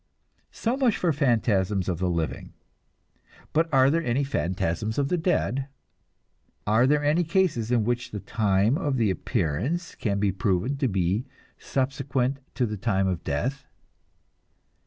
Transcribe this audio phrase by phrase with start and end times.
[0.49, 2.53] So much for phantasms of the living.
[3.53, 5.67] But are there any phantasms of the dead?
[6.65, 10.87] Are there any cases in which the time of the appearance can be proven to
[10.87, 11.27] be
[11.59, 13.67] subsequent to the time of death?